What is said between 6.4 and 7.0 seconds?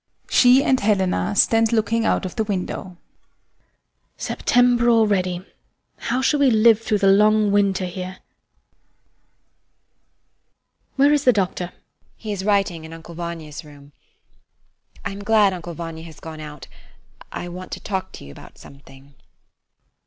live through